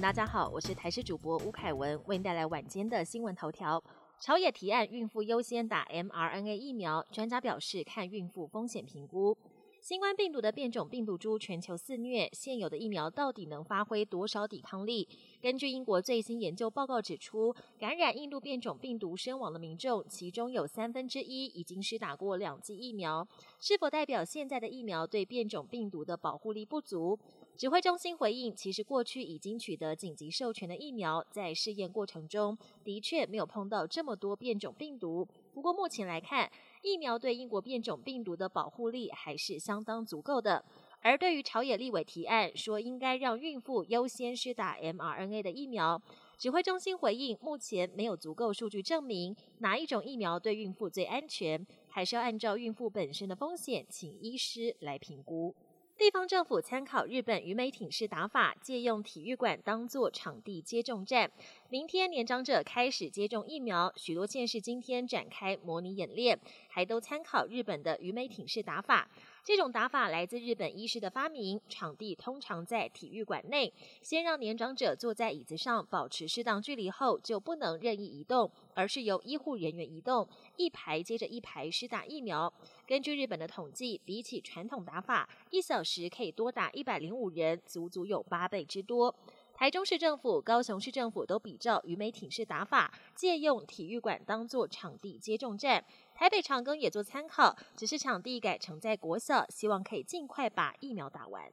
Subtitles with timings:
[0.00, 3.82] 大家好，我是台视主播吴凯文，为您带来晚间的新闻头条。
[4.20, 9.34] 朝野提案，孕妇优先打 mRNA 疫苗，专家表示看孕妇风险评估。
[9.80, 15.08] 新冠病毒的变种病毒株全球肆虐，现有的疫苗到底能发挥多少抵抗力？
[15.40, 23.26] 根据英国最新研究报告指出，感染印度变种病毒身亡的民众，其中有三分之一已经施打过两剂疫苗，
[23.58, 27.18] 是否代表现在的疫苗对变种病毒的保护力不足？
[27.56, 35.26] 指挥中心回应，其实过去已经取得紧急授权的疫苗，在试验过程中的确没有碰到这么多变种病毒。
[35.54, 36.50] 不过目前来看，
[36.82, 40.62] 疫苗对英国变种病毒的保护力还是相当足够的。
[41.00, 46.00] 而对于朝野立委提案说应该让孕妇优先施打 mRNA 的疫苗，
[46.36, 55.54] 指挥中心回应，目前没有足够数据证明哪一种疫苗对孕妇最安全，还是要按照孕妇本身的风险，请医师来评估。
[55.98, 61.30] 地方政府参考日本鱼美挺式打法，借用体育馆当作场地接种站。
[61.70, 69.08] 明天年长者开始接种疫苗，许多县市今天展开模拟演练，还都参考日本的鱼美挺式打法。
[69.46, 82.52] 这种打法来自日本医师的发明，场地通常在体育馆内，先让年长者坐在椅子上保持适当距离后，就不能任意移动，而是由医护人员移动，一排接着一排施打疫苗。
[82.88, 89.14] 根据日本的统计，比起传统打法，一小时可以多打一百零五人，足足有八倍之多。
[89.58, 95.82] 台中市政府、高雄市政府都比照鱼美挺式打法，借用体育馆当作场地接种站。
[96.14, 101.50] 台北长庚也做参考，只是场地改成在国小，希望可以尽快把疫苗打完。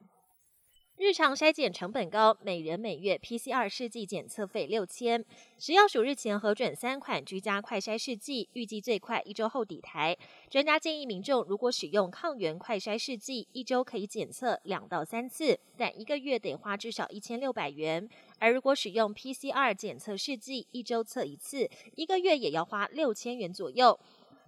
[0.96, 5.24] 日常筛检成本高，每人每月 PCR 试剂检测费六千。
[5.58, 10.16] 食药署日前核准三款居家快筛试剂，预计最快一周后抵台。
[10.48, 18.08] 专家建议民众如果使用抗原快筛试剂，一周可以检测两到三次，但一个月得花至少一千六百元。
[18.38, 23.98] 而如果使用 PCR 检测试剂，一周测一次，一个月也要花六千元左右。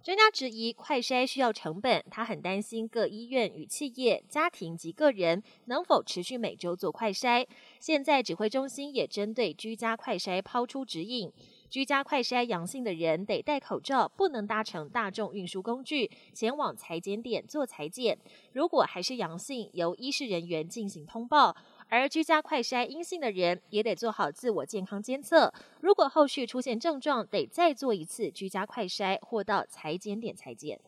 [0.07, 7.45] 专家质疑快筛需要成本，他很担心各医院与企业、家庭及个人能否持续每周做快筛。
[7.81, 11.29] 现在指挥中心也针对居家快筛抛出指引：
[11.69, 18.17] 居家快筛阳性的人得戴口罩，不能搭乘大众运输工具前往裁剪点做裁剪。
[18.53, 21.53] 如果还是阳性，由医事人员进行通报。
[21.89, 30.79] 而居家快筛阴性的人也得做好自我健康监测，如果后续出现症状，得再做一次居家快筛或到裁剪点裁剪。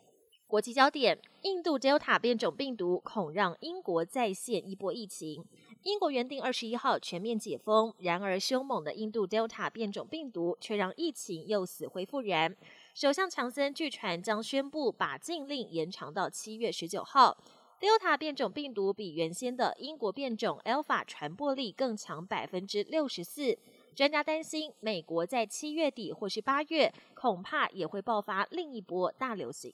[0.45, 5.45] 国际焦点：印度 Delta 变种病毒恐让英国再现一波疫情。
[5.83, 12.53] 英国原定二十一号全面解封，然而凶猛的印度 Delta 变种病毒却让疫情又死灰复燃。
[12.93, 17.37] 首相强森据传将宣布把禁令延长到七月十九号。
[17.79, 23.57] Delta 变种病毒比原先的英国变种 Alpha 传播力更强百分之六十四。
[23.95, 29.71] 专家担心，美国在七月底或是八月，恐怕也会爆发另一波大流行。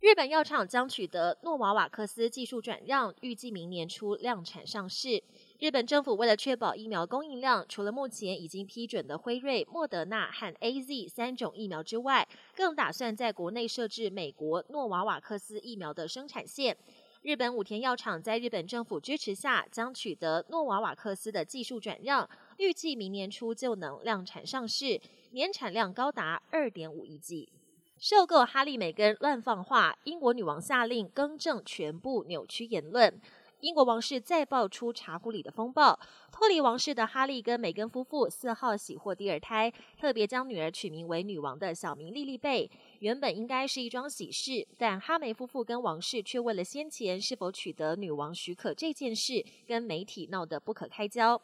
[0.00, 5.22] 日本药厂将取得诺瓦瓦克斯技术转让，预计明年初量产上市。
[5.60, 12.26] 日本政府为了确保疫苗供应量，除了目前已经批准的辉瑞、莫德纳和 A Z 三种疫苗之外，
[12.56, 16.76] 更打算在国内设置美国诺瓦瓦克斯疫苗的生产线。
[17.22, 22.26] 日本武田药厂在日本政府支持下，将取得诺瓦瓦克斯的技术转让，
[22.56, 24.98] 预计明年初就能量产上市，
[25.32, 27.52] 年产量高达二点五亿剂。
[27.98, 33.20] 受购哈利梅根乱放话，英国女王下令更正全部扭曲言论。
[33.60, 35.98] 英国王室再爆出茶壶里的风暴。
[36.32, 42.70] 脱离王室的哈利跟梅根夫妇四号喜获第二胎，特别将女儿取名为女王的小名莉莉贝。
[43.00, 51.40] 原本应该是一桩喜事，但哈梅夫妇跟王室却为了先前是否取得女王许可这件事，跟媒体闹得不可开交。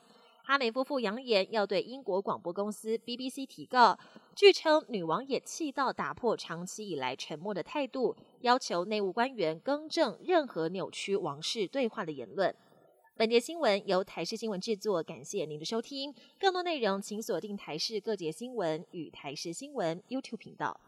[0.48, 3.98] 哈梅夫妇扬言要对英国广播公司 BBC 提告，
[4.36, 12.54] 据称女王也气到打破长期以来沉默的态度，要求内务官员更正任何扭曲王室对话的言论。
[13.16, 16.14] 本节新闻由台视新闻制作，感谢您的收听。
[16.38, 20.80] 更多内容请锁定台视各节新闻与台视新闻 YouTube 频道。